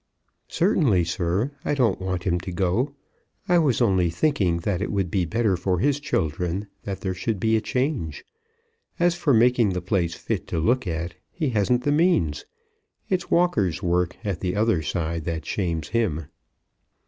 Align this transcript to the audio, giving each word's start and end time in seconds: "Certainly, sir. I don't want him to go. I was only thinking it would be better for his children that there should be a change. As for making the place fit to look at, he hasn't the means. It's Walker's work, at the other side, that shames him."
"Certainly, 0.47 1.03
sir. 1.03 1.51
I 1.63 1.75
don't 1.75 2.01
want 2.01 2.23
him 2.23 2.39
to 2.39 2.51
go. 2.51 2.95
I 3.47 3.59
was 3.59 3.81
only 3.83 4.09
thinking 4.09 4.59
it 4.65 4.91
would 4.91 5.11
be 5.11 5.25
better 5.25 5.55
for 5.55 5.77
his 5.77 5.99
children 5.99 6.65
that 6.85 7.01
there 7.01 7.13
should 7.13 7.39
be 7.39 7.55
a 7.55 7.61
change. 7.61 8.25
As 8.99 9.13
for 9.13 9.31
making 9.31 9.73
the 9.73 9.79
place 9.81 10.15
fit 10.15 10.47
to 10.47 10.59
look 10.59 10.87
at, 10.87 11.13
he 11.31 11.49
hasn't 11.49 11.83
the 11.83 11.91
means. 11.91 12.45
It's 13.09 13.29
Walker's 13.29 13.83
work, 13.83 14.17
at 14.25 14.39
the 14.39 14.55
other 14.55 14.81
side, 14.81 15.25
that 15.25 15.45
shames 15.45 15.89
him." 15.89 16.25